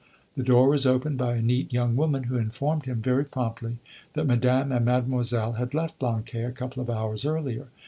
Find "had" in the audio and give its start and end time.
5.53-5.75